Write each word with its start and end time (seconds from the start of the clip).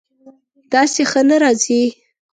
داسې 0.71 1.01
ښه 1.11 1.21
نه 1.29 1.35
راځي 1.41 1.81